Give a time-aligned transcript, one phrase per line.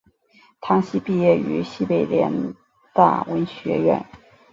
[0.59, 2.55] 唐祈毕业于西北联
[2.95, 4.03] 大文学院。